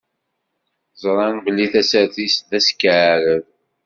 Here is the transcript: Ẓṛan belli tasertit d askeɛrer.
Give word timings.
Ẓṛan 1.01 1.35
belli 1.43 1.67
tasertit 1.73 2.37
d 2.49 2.51
askeɛrer. 2.57 3.41